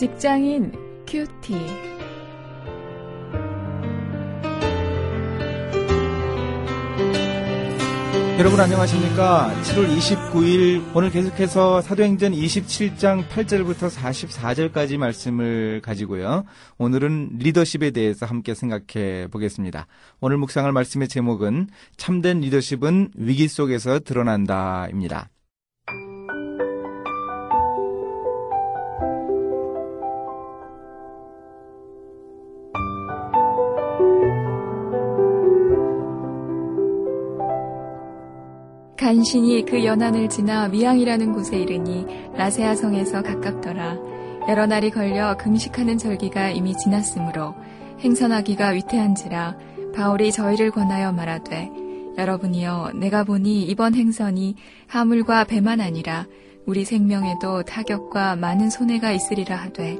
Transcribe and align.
직장인 0.00 0.72
큐티. 1.06 1.52
여러분 8.38 8.58
안녕하십니까? 8.58 9.52
7월 9.62 9.94
29일 9.98 10.96
오늘 10.96 11.10
계속해서 11.10 11.82
사도행전 11.82 12.32
27장 12.32 13.28
8절부터 13.28 13.90
44절까지 13.90 14.96
말씀을 14.96 15.82
가지고요. 15.82 16.44
오늘은 16.78 17.32
리더십에 17.38 17.90
대해서 17.90 18.24
함께 18.24 18.54
생각해 18.54 19.26
보겠습니다. 19.30 19.86
오늘 20.20 20.38
묵상할 20.38 20.72
말씀의 20.72 21.08
제목은 21.08 21.68
참된 21.98 22.40
리더십은 22.40 23.10
위기 23.16 23.48
속에서 23.48 23.98
드러난다입니다. 23.98 25.28
간신히 39.10 39.64
그 39.64 39.84
연안을 39.84 40.28
지나 40.28 40.68
미양이라는 40.68 41.32
곳에 41.32 41.58
이르니 41.58 42.06
라세아 42.36 42.76
성에서 42.76 43.22
가깝더라. 43.22 43.98
여러 44.48 44.66
날이 44.66 44.92
걸려 44.92 45.36
금식하는 45.36 45.98
절기가 45.98 46.50
이미 46.50 46.76
지났으므로 46.76 47.56
행선하기가 47.98 48.68
위태한지라 48.68 49.56
바울이 49.96 50.30
저희를 50.30 50.70
권하여 50.70 51.10
말하되 51.10 51.72
여러분이여 52.18 52.92
내가 52.94 53.24
보니 53.24 53.62
이번 53.64 53.96
행선이 53.96 54.54
하물과 54.86 55.42
배만 55.42 55.80
아니라 55.80 56.28
우리 56.64 56.84
생명에도 56.84 57.64
타격과 57.64 58.36
많은 58.36 58.70
손해가 58.70 59.10
있으리라 59.10 59.56
하되 59.56 59.98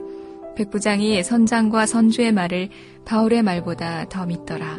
백부장이 0.55 1.25
선장과 1.25 1.86
선주의 1.86 2.31
말을 2.31 2.69
바울의 3.05 3.42
말보다 3.42 4.08
더 4.08 4.25
믿더라. 4.25 4.78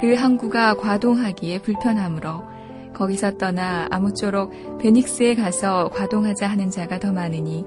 그 0.00 0.14
항구가 0.14 0.74
과동하기에 0.74 1.60
불편하므로 1.60 2.52
거기서 2.94 3.36
떠나 3.36 3.86
아무쪼록 3.90 4.78
베닉스에 4.78 5.34
가서 5.34 5.90
과동하자 5.92 6.46
하는 6.46 6.70
자가 6.70 6.98
더 6.98 7.12
많으니 7.12 7.64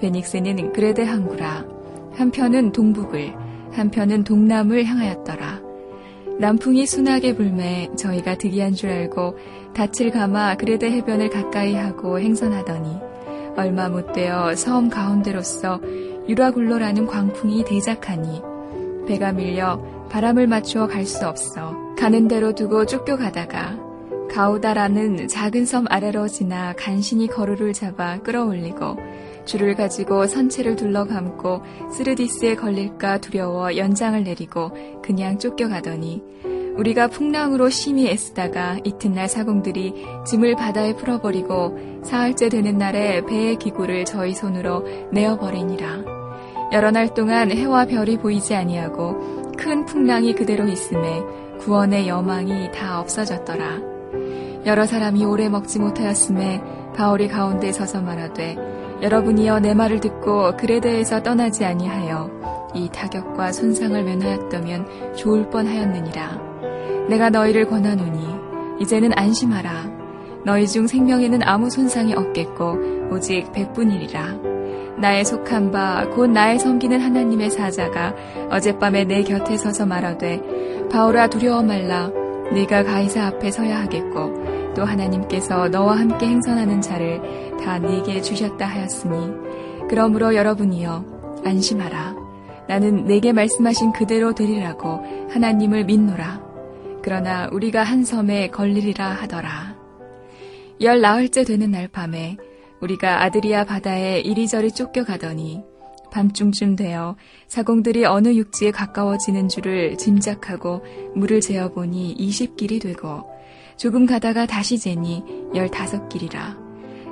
베닉스는 0.00 0.72
그레데 0.72 1.04
항구라 1.04 1.64
한편은 2.14 2.72
동북을 2.72 3.34
한편은 3.72 4.24
동남을 4.24 4.84
향하였더라. 4.84 5.62
남풍이 6.38 6.86
순하게 6.86 7.36
불매 7.36 7.90
저희가 7.96 8.36
득이한 8.36 8.74
줄 8.74 8.90
알고 8.90 9.36
닻을 9.74 10.10
감아 10.10 10.56
그레데 10.56 10.90
해변을 10.90 11.30
가까이 11.30 11.74
하고 11.74 12.18
행선하더니 12.18 12.98
얼마 13.56 13.88
못 13.88 14.12
되어 14.12 14.54
섬 14.56 14.90
가운데로서 14.90 15.80
유라굴로라는 16.28 17.06
광풍이 17.06 17.64
대작하니 17.64 18.42
배가 19.06 19.32
밀려 19.32 19.80
바람을 20.10 20.46
맞추어 20.48 20.88
갈 20.88 21.06
수 21.06 21.26
없어 21.26 21.74
가는 21.96 22.26
대로 22.26 22.52
두고 22.54 22.86
쫓겨가다가 22.86 23.78
가우다라는 24.34 25.28
작은 25.28 25.64
섬 25.64 25.84
아래로 25.88 26.26
지나 26.26 26.72
간신히 26.72 27.28
거루를 27.28 27.72
잡아 27.72 28.18
끌어올리고 28.18 28.96
줄을 29.44 29.76
가지고 29.76 30.26
선체를 30.26 30.74
둘러감고 30.74 31.62
스르디스에 31.92 32.56
걸릴까 32.56 33.18
두려워 33.18 33.76
연장을 33.76 34.20
내리고 34.24 34.72
그냥 35.04 35.38
쫓겨가더니 35.38 36.20
우리가 36.76 37.06
풍랑으로 37.06 37.68
심히 37.68 38.08
애쓰다가 38.08 38.78
이튿날 38.82 39.28
사공들이 39.28 39.94
짐을 40.26 40.56
바다에 40.56 40.96
풀어버리고 40.96 42.02
사흘째 42.02 42.48
되는 42.48 42.76
날에 42.76 43.24
배의 43.26 43.54
기구를 43.56 44.04
저희 44.04 44.34
손으로 44.34 44.84
내어버리니라. 45.12 46.02
여러 46.72 46.90
날 46.90 47.14
동안 47.14 47.52
해와 47.52 47.84
별이 47.84 48.16
보이지 48.16 48.56
아니하고 48.56 49.52
큰 49.56 49.84
풍랑이 49.84 50.34
그대로 50.34 50.66
있음에 50.66 51.22
구원의 51.60 52.08
여망이 52.08 52.72
다 52.72 52.98
없어졌더라. 52.98 53.93
여러 54.66 54.86
사람이 54.86 55.24
오래 55.24 55.48
먹지 55.48 55.78
못하였음에 55.78 56.62
바울이 56.96 57.28
가운데 57.28 57.70
서서 57.72 58.00
말하되 58.00 58.56
여러분이여 59.02 59.60
내 59.60 59.74
말을 59.74 60.00
듣고 60.00 60.56
그레데에서 60.56 61.22
떠나지 61.22 61.64
아니하여 61.64 62.30
이 62.74 62.88
타격과 62.88 63.52
손상을 63.52 64.02
면하였다면 64.02 65.14
좋을 65.16 65.50
뻔하였느니라. 65.50 66.40
내가 67.08 67.30
너희를 67.30 67.68
권하노니 67.68 68.26
이제는 68.80 69.10
안심하라. 69.14 69.92
너희 70.44 70.66
중 70.66 70.86
생명에는 70.86 71.42
아무 71.42 71.68
손상이 71.70 72.14
없겠고 72.14 73.10
오직 73.12 73.52
백분이리라. 73.52 74.54
나의 74.96 75.24
속한 75.24 75.72
바 75.72 76.06
곧 76.14 76.30
나의 76.30 76.58
섬기는 76.58 77.00
하나님의 77.00 77.50
사자가 77.50 78.14
어젯밤에 78.50 79.04
내 79.04 79.22
곁에 79.22 79.56
서서 79.56 79.84
말하되 79.86 80.88
바울아 80.90 81.26
두려워 81.28 81.62
말라. 81.62 82.10
네가 82.52 82.84
가이사 82.84 83.26
앞에 83.26 83.50
서야 83.50 83.80
하겠고 83.82 84.43
또 84.74 84.84
하나님께서 84.84 85.68
너와 85.68 85.98
함께 85.98 86.26
행선하는 86.26 86.80
자를 86.80 87.20
다 87.62 87.78
네게 87.78 88.22
주셨다 88.22 88.66
하였으니 88.66 89.32
그러므로 89.88 90.34
여러분이여 90.34 91.42
안심하라. 91.44 92.16
나는 92.66 93.04
내게 93.04 93.32
말씀하신 93.32 93.92
그대로 93.92 94.34
되리라고 94.34 95.28
하나님을 95.30 95.84
믿노라. 95.84 96.42
그러나 97.02 97.48
우리가 97.52 97.82
한 97.82 98.04
섬에 98.04 98.48
걸리리라 98.48 99.06
하더라. 99.06 99.76
열 100.80 101.00
나흘째 101.00 101.44
되는 101.44 101.70
날 101.70 101.88
밤에 101.88 102.36
우리가 102.80 103.22
아드리아 103.22 103.64
바다에 103.64 104.20
이리저리 104.20 104.72
쫓겨가더니 104.72 105.62
밤중쯤 106.10 106.76
되어 106.76 107.16
사공들이 107.48 108.04
어느 108.04 108.28
육지에 108.28 108.70
가까워지는 108.70 109.48
줄을 109.48 109.96
짐작하고 109.96 110.84
물을 111.14 111.40
재어보니 111.40 112.16
20길이 112.18 112.80
되고 112.80 113.24
조금 113.76 114.06
가다가 114.06 114.46
다시 114.46 114.78
재니 114.78 115.22
열다섯 115.54 116.08
길이라. 116.08 116.56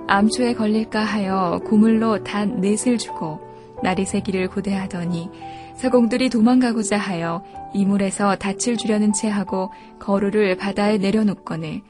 암초에 0.09 0.55
걸릴까 0.55 1.01
하여 1.01 1.61
고물로 1.65 2.25
단 2.25 2.61
넷을 2.61 2.99
주고 2.99 3.41
날이 3.83 4.05
새기를 4.05 4.49
고대하더니 4.49 5.29
서공들이 5.77 6.29
도망가고자 6.31 6.99
하여 6.99 7.43
이물에서 7.75 8.37
닻을 8.37 8.77
주려는 8.77 9.13
채 9.13 9.29
하고 9.29 9.71
거루를 9.99 10.57
바다에 10.57 10.99
내려놓거늘 10.99 11.83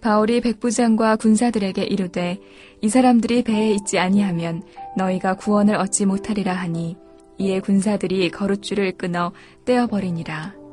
바울이 0.00 0.40
백부장과 0.40 1.16
군사들에게 1.16 1.82
이르되 1.84 2.38
이 2.80 2.88
사람들이 2.88 3.42
배에 3.42 3.70
있지 3.72 3.98
아니하면 3.98 4.62
너희가 4.96 5.34
구원을 5.34 5.76
얻지 5.76 6.06
못하리라 6.06 6.52
하니 6.52 6.96
이에 7.38 7.60
군사들이 7.60 8.30
거룻줄을 8.30 8.92
끊어 8.92 9.32
떼어버리니라. 9.64 10.65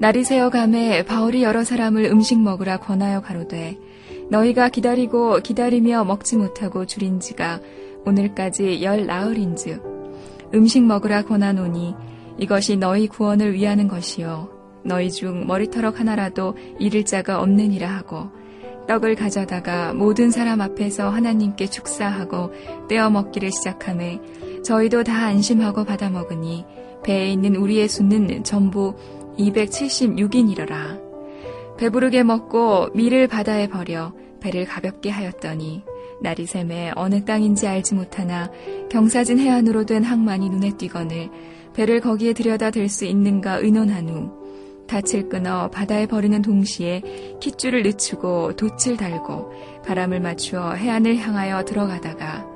날이 0.00 0.22
새어감에 0.22 1.04
바울이 1.06 1.42
여러 1.42 1.64
사람을 1.64 2.04
음식 2.04 2.40
먹으라 2.40 2.76
권하여 2.76 3.20
가로되 3.20 3.76
너희가 4.30 4.68
기다리고 4.68 5.40
기다리며 5.40 6.04
먹지 6.04 6.36
못하고 6.36 6.86
줄인 6.86 7.18
지가 7.18 7.60
오늘까지 8.06 8.84
열 8.84 9.06
나흘인즉 9.06 9.82
음식 10.54 10.84
먹으라 10.84 11.22
권하노니 11.22 11.96
이것이 12.38 12.76
너희 12.76 13.08
구원을 13.08 13.54
위하는 13.54 13.88
것이요. 13.88 14.48
너희 14.84 15.10
중 15.10 15.48
머리털럭 15.48 15.98
하나라도 15.98 16.56
잃을 16.78 17.04
자가 17.04 17.40
없느니라 17.40 17.88
하고 17.88 18.28
떡을 18.86 19.16
가져다가 19.16 19.92
모든 19.92 20.30
사람 20.30 20.60
앞에서 20.60 21.10
하나님께 21.10 21.66
축사하고 21.66 22.52
떼어 22.88 23.10
먹기를 23.10 23.50
시작하매 23.50 24.20
저희도 24.64 25.02
다 25.02 25.26
안심하고 25.26 25.84
받아 25.84 26.08
먹으니 26.08 26.64
배에 27.02 27.32
있는 27.32 27.56
우리의 27.56 27.88
수는 27.88 28.44
전부 28.44 28.94
276인이러라. 29.38 31.08
배부르게 31.78 32.24
먹고 32.24 32.88
밀을 32.94 33.28
바다에 33.28 33.68
버려 33.68 34.12
배를 34.40 34.66
가볍게 34.66 35.10
하였더니 35.10 35.84
날이 36.20 36.46
샘에 36.46 36.92
어느 36.96 37.24
땅인지 37.24 37.66
알지 37.66 37.94
못하나 37.94 38.50
경사진 38.90 39.38
해안으로 39.38 39.86
된 39.86 40.02
항만이 40.02 40.50
눈에 40.50 40.76
띄거늘 40.76 41.30
배를 41.74 42.00
거기에 42.00 42.32
들여다 42.32 42.70
댈 42.72 42.88
수 42.88 43.04
있는가 43.04 43.58
의논한 43.58 44.08
후 44.08 44.38
닻을 44.88 45.28
끊어 45.28 45.68
바다에 45.68 46.06
버리는 46.06 46.40
동시에 46.42 47.02
킷줄을 47.40 47.82
늦추고 47.82 48.56
돛을 48.56 48.96
달고 48.96 49.52
바람을 49.86 50.18
맞추어 50.20 50.72
해안을 50.72 51.18
향하여 51.18 51.64
들어가다가 51.64 52.46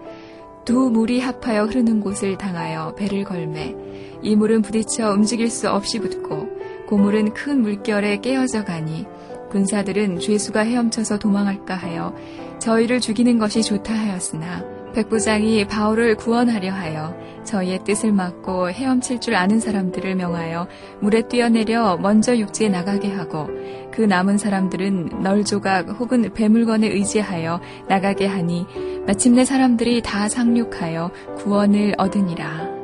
두 0.65 0.91
물이 0.91 1.21
합하여 1.21 1.65
흐르는 1.65 2.01
곳을 2.01 2.39
당하여 2.39 2.95
배를 2.95 3.25
걸매 3.25 3.77
이 4.23 4.35
물은 4.35 4.63
부딪혀 4.63 5.11
움직일 5.11 5.51
수 5.51 5.69
없이 5.69 5.99
붙고 6.01 6.52
고물은 6.93 7.33
큰 7.33 7.63
물결에 7.63 8.19
깨어져 8.19 8.65
가니 8.65 9.07
군사들은 9.49 10.19
죄수가 10.19 10.61
헤엄쳐서 10.61 11.19
도망할까 11.19 11.75
하여 11.75 12.15
저희를 12.59 13.01
죽이는 13.01 13.39
것이 13.39 13.63
좋다 13.63 13.95
하였으나 13.95 14.63
백부장이 14.93 15.67
바울을 15.69 16.17
구원하려 16.17 16.71
하여 16.71 17.17
저희의 17.45 17.83
뜻을 17.85 18.13
막고 18.13 18.69
헤엄칠 18.69 19.23
줄 19.23 19.37
아는 19.37 19.59
사람들을 19.59 20.17
명하여 20.17 20.69
물에 21.01 21.29
뛰어내려 21.29 21.97
먼저 21.97 22.37
육지에 22.37 22.69
나가게 22.69 23.11
하고 23.11 23.49
그 23.91 24.03
남은 24.03 24.37
사람들은 24.37 25.23
널조각 25.23 25.99
혹은 25.99 26.31
배물건에 26.35 26.89
의지하여 26.89 27.63
나가게 27.89 28.27
하니 28.27 28.67
마침내 29.07 29.47
사람들이 29.47 30.03
다 30.03 30.29
상륙하여 30.29 31.11
구원을 31.39 31.95
얻으니라. 31.97 32.82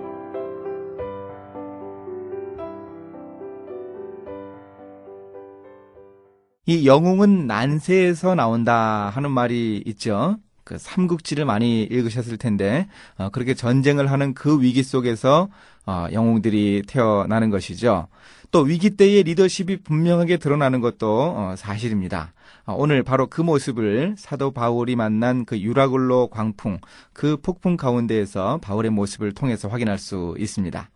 이 6.69 6.87
영웅은 6.87 7.47
난세에서 7.47 8.35
나온다 8.35 9.09
하는 9.09 9.31
말이 9.31 9.83
있죠. 9.87 10.37
그 10.65 10.77
삼국지를 10.77 11.47
많이 11.47 11.83
읽으셨을 11.85 12.37
텐데 12.37 12.89
어, 13.17 13.31
그렇게 13.31 13.55
전쟁을 13.55 14.11
하는 14.11 14.35
그 14.35 14.61
위기 14.61 14.83
속에서 14.83 15.49
어, 15.87 16.09
영웅들이 16.13 16.83
태어나는 16.87 17.49
것이죠. 17.49 18.09
또 18.51 18.61
위기 18.61 18.91
때의 18.91 19.23
리더십이 19.23 19.79
분명하게 19.79 20.37
드러나는 20.37 20.83
것도 20.83 21.35
어, 21.39 21.55
사실입니다. 21.57 22.35
어, 22.67 22.75
오늘 22.77 23.03
바로 23.03 23.29
그 23.29 23.41
모습을 23.41 24.17
사도 24.19 24.51
바울이 24.51 24.95
만난 24.95 25.47
그 25.47 25.59
유라굴로 25.59 26.29
광풍, 26.29 26.81
그 27.15 27.39
폭풍 27.39 27.79
가운데에서 27.79 28.59
바울의 28.59 28.91
모습을 28.91 29.33
통해서 29.33 29.69
확인할 29.69 29.97
수 29.97 30.35
있습니다. 30.39 30.91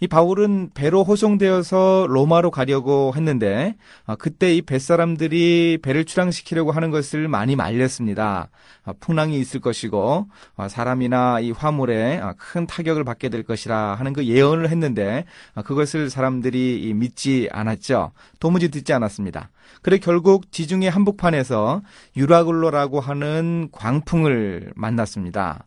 이 0.00 0.06
바울은 0.06 0.70
배로 0.74 1.04
호송되어서 1.04 2.06
로마로 2.08 2.50
가려고 2.50 3.12
했는데 3.16 3.76
어, 4.04 4.16
그때 4.16 4.54
이 4.54 4.60
뱃사람들이 4.60 5.78
배를 5.82 6.04
출항시키려고 6.04 6.70
하는 6.70 6.90
것을 6.90 7.28
많이 7.28 7.56
말렸습니다. 7.56 8.50
어, 8.84 8.92
풍랑이 9.00 9.38
있을 9.38 9.60
것이고 9.60 10.26
어, 10.56 10.68
사람이나 10.68 11.40
이 11.40 11.50
화물에 11.50 12.20
큰 12.36 12.66
타격을 12.66 13.04
받게 13.04 13.30
될 13.30 13.42
것이라 13.42 13.94
하는 13.94 14.12
그 14.12 14.26
예언을 14.26 14.68
했는데 14.68 15.24
그것을 15.64 16.10
사람들이 16.10 16.92
믿지 16.94 17.48
않았죠. 17.50 18.12
도무지 18.38 18.70
듣지 18.70 18.92
않았습니다. 18.92 19.50
그래 19.82 19.98
결국 19.98 20.52
지중해 20.52 20.88
한복판에서 20.88 21.82
유라굴로라고 22.16 23.00
하는 23.00 23.68
광풍을 23.72 24.72
만났습니다. 24.74 25.64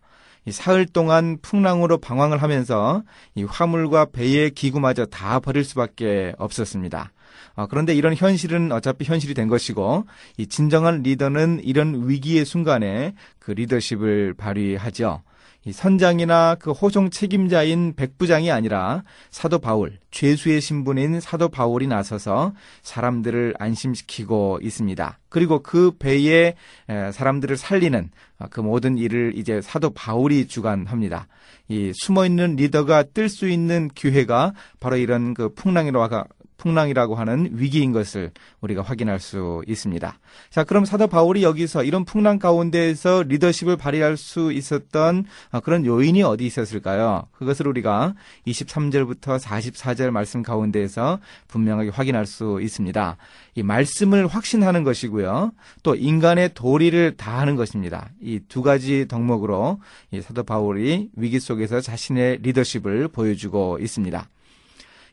사흘 0.52 0.86
동안 0.86 1.38
풍랑으로 1.42 1.98
방황을 1.98 2.42
하면서 2.42 3.04
이 3.36 3.44
화물과 3.44 4.06
배의 4.12 4.52
기구마저 4.52 5.06
다 5.06 5.40
버릴 5.40 5.64
수밖에 5.64 6.34
없었습니다. 6.38 7.12
어, 7.56 7.68
그런데 7.68 7.94
이런 7.94 8.16
현실은 8.16 8.72
어차피 8.72 9.06
현실이 9.06 9.34
된 9.34 9.48
것이고 9.48 10.06
이 10.38 10.48
진정한 10.48 11.02
리더는 11.04 11.62
이런 11.64 12.08
위기의 12.08 12.46
순간에 12.46 13.14
그 13.40 13.52
리더십을 13.52 14.36
발휘하죠. 14.36 15.22
이 15.66 15.74
선장이나 15.74 16.56
그 16.56 16.72
호송 16.72 17.10
책임자인 17.10 17.94
백부장이 17.96 18.50
아니라 18.50 19.04
사도 19.30 19.60
바울, 19.60 19.98
죄수의 20.10 20.62
신분인 20.62 21.20
사도 21.20 21.50
바울이 21.50 21.86
나서서 21.88 22.54
사람들을 22.82 23.56
안심시키고 23.60 24.60
있습니다. 24.62 25.20
그리고 25.28 25.62
그 25.62 25.92
배에 26.00 26.56
사람들을 26.88 27.58
살리는 27.58 28.10
아, 28.40 28.48
그 28.50 28.62
모든 28.62 28.98
일을 28.98 29.34
이제 29.36 29.60
사도 29.62 29.90
바울이 29.90 30.48
주관합니다. 30.48 31.28
이 31.68 31.92
숨어 31.94 32.26
있는 32.26 32.56
리더가 32.56 33.04
뜰 33.14 33.28
수 33.28 33.48
있는 33.50 33.90
기회가 33.94 34.54
바로 34.80 34.96
이런 34.96 35.34
그 35.34 35.54
풍랑이라고 35.54 36.24
풍랑이라고 36.60 37.16
하는 37.16 37.50
위기인 37.54 37.92
것을 37.92 38.32
우리가 38.62 38.82
확인할 38.82 39.20
수 39.20 39.64
있습니다. 39.68 40.20
자, 40.50 40.64
그럼 40.64 40.86
사도 40.86 41.08
바울이 41.08 41.44
여기서 41.44 41.84
이런 41.84 42.06
풍랑 42.06 42.38
가운데에서 42.38 43.24
리더십을 43.24 43.78
발휘할 43.78 44.18
수 44.18 44.52
있었던 44.52 45.26
아, 45.52 45.60
그런 45.62 45.86
요인이 45.86 46.22
어디 46.24 46.46
있었을까요? 46.46 47.28
그것을 47.32 47.68
우리가 47.68 48.14
23절부터 48.46 49.40
44절 49.40 50.12
말씀 50.12 50.44
가운데에서 50.44 51.20
분명하게 51.48 51.90
확인할 51.90 52.26
수 52.26 52.60
있습니다. 52.62 53.18
이 53.56 53.64
말씀을 53.64 54.28
확신하는 54.28 54.84
것이고요. 54.84 55.52
또 55.84 55.96
인간의 55.96 56.54
도리를 56.54 57.16
다하는 57.18 57.56
것입니다. 57.56 58.10
이 58.22 58.40
두 58.50 58.64
가지 58.64 59.08
덕목으로 59.08 59.80
사도 60.22 60.44
바울이 60.44 61.10
위기 61.16 61.40
속에서 61.40 61.80
자신의 61.80 62.40
리더십을 62.42 63.08
보여주고 63.10 63.78
있습니다. 63.80 64.28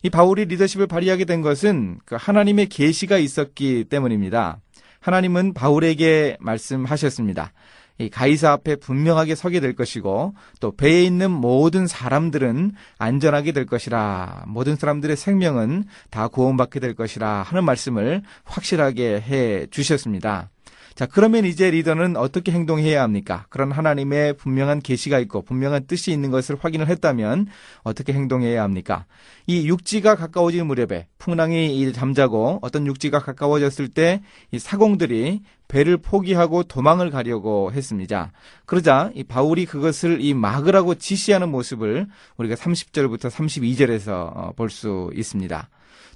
이 0.07 0.11
바울이 0.11 0.45
리더십을 0.45 0.87
발휘하게 0.87 1.25
된 1.25 1.43
것은 1.43 1.99
그 2.05 2.15
하나님의 2.17 2.67
계시가 2.69 3.19
있었기 3.19 3.87
때문입니다. 3.89 4.59
하나님은 5.01 5.53
바울에게 5.53 6.37
말씀하셨습니다. 6.39 7.53
이 7.99 8.09
가이사 8.09 8.53
앞에 8.53 8.77
분명하게 8.77 9.35
서게 9.35 9.59
될 9.59 9.75
것이고 9.75 10.35
또 10.61 10.77
배에 10.77 11.03
있는 11.03 11.33
모든 11.33 11.89
사람들은 11.89 12.75
안전하게 12.99 13.51
될 13.51 13.67
것이라 13.67 14.45
모든 14.47 14.77
사람들의 14.77 15.17
생명은 15.17 15.87
다 16.11 16.29
구원받게 16.29 16.79
될 16.79 16.95
것이라 16.95 17.43
하는 17.43 17.65
말씀을 17.65 18.23
확실하게 18.45 19.21
해 19.23 19.67
주셨습니다. 19.73 20.51
자, 20.97 21.07
그러면 21.07 21.45
이제 21.45 21.71
리더는 21.71 22.17
어떻게 22.17 22.51
행동해야 22.51 23.03
합니까? 23.03 23.47
그런 23.49 23.71
하나님의 23.71 24.33
분명한 24.39 24.81
계시가 24.81 25.21
있고 25.21 25.43
분명한 25.43 25.87
뜻이 25.87 26.11
있는 26.11 26.33
것을 26.33 26.57
확인을 26.59 26.89
했다면 26.89 27.47
어떻게 27.85 28.13
행동해야 28.13 28.63
합니까? 28.63 29.07
이 29.47 29.69
육지가 29.69 30.17
가까워질 30.17 30.65
무렵에 30.65 31.07
풍랑이 31.19 31.93
잠자고 31.93 32.59
어떤 32.63 32.87
육지가 32.87 33.21
가까워졌을 33.21 33.89
때 33.89 34.23
이 34.53 34.59
사공들이 34.59 35.43
배를 35.69 35.97
포기하고 35.99 36.63
도망을 36.63 37.11
가려고 37.11 37.73
했습니다. 37.73 38.33
그러자 38.65 39.11
이 39.15 39.25
바울이 39.25 39.67
그것을 39.67 40.21
이 40.21 40.35
막으라고 40.35 40.95
지시하는 40.95 41.51
모습을 41.51 42.07
우리가 42.37 42.55
30절부터 42.55 43.31
32절에서 43.31 44.09
어, 44.35 44.53
볼수 44.57 45.11
있습니다. 45.15 45.69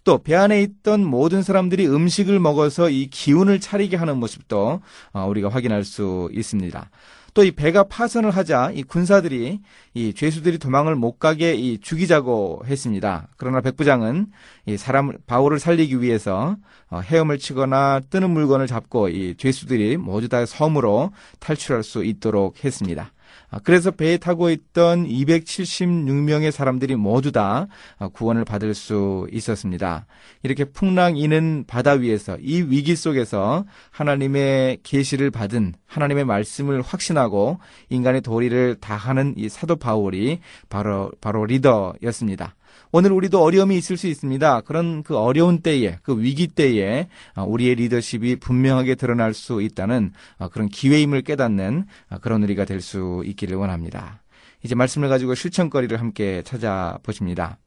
또 0.05 0.19
배 0.19 0.35
안에 0.35 0.62
있던 0.62 1.05
모든 1.05 1.43
사람들이 1.43 1.87
음식을 1.87 2.41
먹어서 2.41 2.88
이 2.91 3.06
기운을 3.08 3.61
차리게 3.61 3.97
하는 3.97 4.19
모습도 4.19 4.81
어, 5.12 5.26
우리가 5.26 5.49
확인할 5.49 5.85
수 5.85 6.29
있습니다. 6.32 6.91
또 7.32 7.44
이 7.44 7.52
배가 7.52 7.85
파선을 7.85 8.31
하자 8.32 8.73
이 8.75 8.82
군사들이 8.82 9.61
이 9.94 10.14
죄수들이 10.14 10.58
도망을 10.58 10.97
못 10.97 11.19
가게 11.19 11.55
이 11.55 11.79
죽이자고 11.79 12.62
했습니다. 12.67 13.29
그러나 13.37 13.61
백부장은 13.61 14.26
이 14.67 14.76
사람 14.76 15.12
바울을 15.26 15.58
살리기 15.61 16.03
위해서 16.03 16.56
어, 16.91 17.00
헤엄을 17.00 17.38
치거나 17.38 18.00
뜨는 18.11 18.31
물건을 18.31 18.67
잡고 18.67 19.11
이 19.11 19.37
죄수들이 19.37 19.96
모두 19.96 20.29
다 20.29 20.44
섬으로 20.44 21.12
탈출할 21.38 21.85
수 21.85 22.05
있도록 22.05 22.64
했습니다. 22.64 23.12
아, 23.50 23.59
그래서 23.62 23.91
배에 23.91 24.17
타고 24.17 24.50
있던 24.50 25.06
276명의 25.06 26.50
사람들이 26.50 26.97
모두 26.97 27.32
다 27.32 27.67
아, 27.99 28.09
구원을 28.09 28.44
받을 28.44 28.75
수 28.75 29.27
있었습니다. 29.32 30.06
이렇게 30.43 30.65
풍랑 30.65 31.17
이는 31.17 31.65
바다 31.67 31.93
위에서 31.93 32.39
이 32.41 32.63
위기 32.63 32.96
속에서 32.96 33.65
하나님의 33.91 34.79
계시를 34.82 35.31
받은 35.31 35.75
하나님의 35.87 36.25
말씀을 36.25 36.82
확신하고 36.82 37.58
인간의 37.89 38.20
도리를 38.20 38.77
다하는 38.81 39.34
이 39.37 39.49
사도 39.49 39.77
바울이 39.77 40.41
바로 40.69 41.10
바로 41.20 41.44
리더였습니다. 41.44 42.55
오늘 42.93 43.13
우리도 43.13 43.41
어려움이 43.43 43.77
있을 43.77 43.97
수 43.97 44.06
있습니다. 44.09 44.63
그런 44.63 45.03
그 45.03 45.17
어려운 45.17 45.61
때에, 45.61 45.99
그 46.03 46.20
위기 46.20 46.49
때에 46.49 47.09
아, 47.35 47.43
우리의 47.44 47.77
리더십이 47.77 48.37
분명하게 48.37 48.97
드러날 48.97 49.32
수 49.32 49.63
있다는 49.63 50.13
아, 50.39 50.49
그런 50.49 50.69
기회임을 50.69 51.23
깨닫는 51.23 51.87
아, 52.09 52.19
그런 52.19 52.43
우리가 52.43 52.65
될 52.65 52.81
수 52.81 53.23
있기를 53.27 53.56
원합니다. 53.59 54.23
이제 54.63 54.75
말씀을 54.75 55.09
가지고 55.09 55.35
실천거리를 55.35 56.01
함께 56.01 56.43
찾아보십니다. 56.44 57.59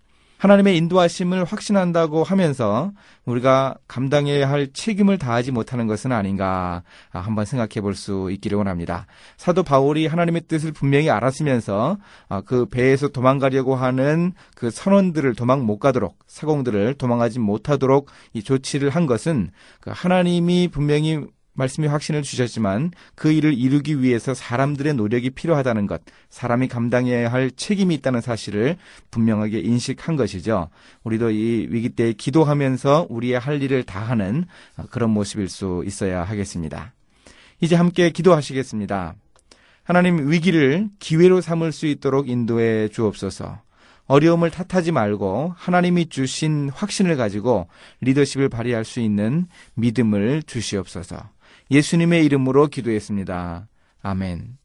하나님의 0.44 0.76
인도하심을 0.76 1.46
확신한다고 1.46 2.26
하면서 2.26 2.92
우리가 3.24 3.76
감당해야 3.88 4.50
할 4.50 4.74
책임을 4.74 5.18
다하지 5.18 5.52
못하는 5.52 5.88
것은 5.88 6.12
아닌가 6.12 6.84
한번 7.12 7.46
생각해 7.46 7.80
볼 7.82 7.94
수 7.94 8.30
있기를 8.32 8.58
원합니다. 8.58 9.06
사도 9.38 9.64
바울이 9.64 10.08
하나님의 10.08 10.42
뜻을 10.48 10.74
분명히 10.74 11.10
알았으면서 11.10 11.98
아, 12.28 12.42
그 12.42 12.66
배에서 12.66 13.08
도망가려고 13.08 13.76
하는 13.76 14.34
그 14.56 14.72
선원들을 14.72 15.36
도망 15.36 15.66
못 15.66 15.78
가도록 15.78 16.18
사공들을 16.28 16.96
도망가지 16.96 17.40
못하도록 17.40 18.10
이 18.34 18.44
조치를 18.44 18.90
한 18.90 19.06
것은 19.06 19.52
그 19.80 19.92
하나님이 19.94 20.70
분명히 20.70 21.26
말씀이 21.54 21.88
확신을 21.88 22.24
주셨지만 22.24 22.92
그 23.16 23.32
일을 23.32 23.54
이루기 23.54 24.02
위해서 24.02 24.34
사람들의 24.34 24.94
노력이 24.96 25.30
필요하다는 25.32 25.88
것, 25.88 26.02
사람이 26.30 26.68
감당해야 26.68 27.32
할 27.32 27.52
책임이 27.52 27.94
있다는 27.96 28.22
사실을 28.22 28.78
분명하게 29.12 29.60
인식한 29.60 30.16
것이죠. 30.16 30.70
우리도 31.04 31.32
이 31.32 31.68
위기 31.70 31.90
때 31.90 32.14
기도하면서 32.14 33.08
우리의 33.10 33.40
할 33.40 33.62
일을 33.62 33.84
다하는 33.84 34.46
그런 34.90 35.12
모습일 35.12 35.50
수 35.50 35.84
있어야 35.86 36.24
하겠습니다. 36.24 36.94
이제 37.62 37.76
함께 37.76 38.10
기도하시겠습니다. 38.10 39.16
하나님 39.84 40.32
위기를 40.32 40.90
기회로 41.00 41.42
삼을 41.42 41.72
수 41.72 41.86
있도록 41.88 42.30
인도해 42.30 42.88
주옵소서. 42.88 43.62
어려움을 44.06 44.52
탓하지 44.52 44.92
말고 44.92 45.54
하나님이 45.56 46.08
주신 46.10 46.70
확신을 46.70 47.16
가지고 47.16 47.68
리더십을 48.02 48.50
발휘할 48.50 48.86
수 48.86 49.00
있는 49.00 49.48
믿음을 49.76 50.44
주시옵소서. 50.44 51.30
예수님의 51.74 52.24
이름으로 52.26 52.68
기도했습니다. 52.68 53.68
아멘. 54.04 54.58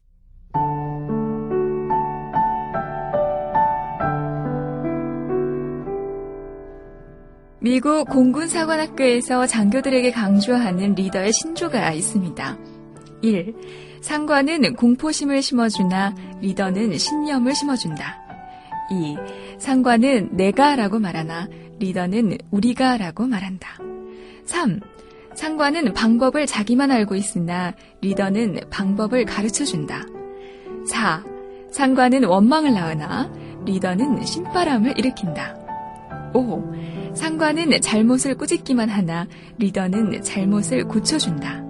미국 7.61 8.07
공군사관학교에서 8.09 9.47
장교들에게 9.47 10.11
강조하는 10.11 10.93
리더의 10.93 11.33
신조가 11.33 11.91
있습니다. 11.93 12.57
1. 13.23 13.55
상관은 14.01 14.75
공포심을 14.75 15.41
심어주나 15.41 16.15
리더는 16.41 16.97
신념을 16.97 17.55
심어준다. 17.55 18.17
2. 18.91 19.17
상관은 19.57 20.29
내가 20.37 20.75
라고 20.75 20.99
말하나 20.99 21.47
리더는 21.79 22.37
우리가 22.51 22.97
라고 22.97 23.25
말한다. 23.25 23.77
3. 24.45 24.79
상관은 25.39 25.93
방법을 25.93 26.45
자기만 26.45 26.91
알고 26.91 27.15
있으나 27.15 27.73
리더는 28.01 28.59
방법을 28.69 29.23
가르쳐 29.23 29.63
준다. 29.63 30.05
4. 30.85 31.23
상관은 31.71 32.25
원망을 32.25 32.73
낳으나 32.73 33.31
리더는 33.63 34.25
신바람을 34.25 34.99
일으킨다. 34.99 35.55
5. 36.33 37.13
상관은 37.15 37.79
잘못을 37.79 38.35
꾸짖기만 38.35 38.89
하나 38.89 39.27
리더는 39.59 40.21
잘못을 40.23 40.83
고쳐준다. 40.89 41.63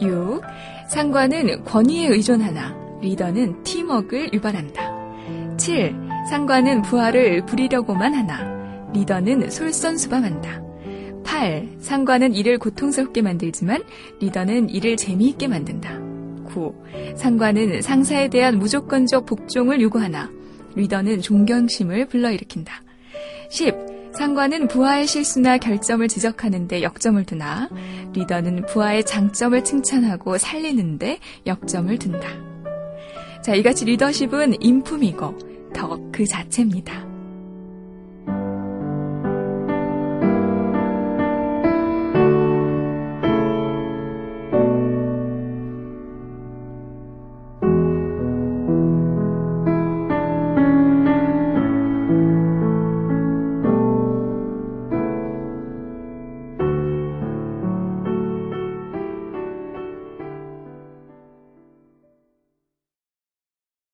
6. 0.00 0.40
상관은 0.88 1.64
권위에 1.64 2.06
의존하나 2.06 2.72
리더는 3.00 3.64
팀워크를 3.64 4.32
유발한다. 4.32 5.56
7. 5.56 5.92
상관은 6.30 6.82
부하를 6.82 7.44
부리려고만 7.46 8.14
하나 8.14 8.92
리더는 8.92 9.50
솔선수범한다. 9.50 10.65
8. 11.26 11.76
상관은 11.80 12.34
일을 12.34 12.58
고통스럽게 12.58 13.20
만들지만 13.20 13.82
리더는 14.20 14.70
일을 14.70 14.96
재미있게 14.96 15.48
만든다. 15.48 15.98
9. 16.46 16.74
상관은 17.16 17.82
상사에 17.82 18.28
대한 18.28 18.58
무조건적 18.58 19.26
복종을 19.26 19.80
요구하나 19.80 20.30
리더는 20.76 21.20
존경심을 21.20 22.06
불러일으킨다. 22.06 22.82
10. 23.50 23.74
상관은 24.14 24.68
부하의 24.68 25.06
실수나 25.06 25.58
결점을 25.58 26.06
지적하는데 26.08 26.82
역점을 26.82 27.22
두나 27.24 27.68
리더는 28.14 28.64
부하의 28.66 29.04
장점을 29.04 29.62
칭찬하고 29.62 30.38
살리는데 30.38 31.18
역점을 31.46 31.98
둔다. 31.98 32.28
자, 33.42 33.54
이같이 33.54 33.84
리더십은 33.84 34.62
인품이고 34.62 35.70
더그 35.74 36.24
자체입니다. 36.24 37.15